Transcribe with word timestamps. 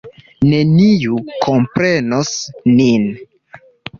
Neniu 0.51 1.19
komprenos 1.45 2.33
nin. 2.79 3.07